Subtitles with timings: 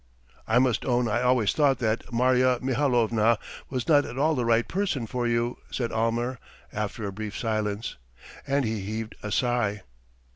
[0.47, 3.37] "I must own I always thought that Marya Mihalovna
[3.69, 6.39] was not at all the right person for you," said Almer
[6.73, 7.97] after a brief silence,
[8.47, 9.83] and he heaved a sigh.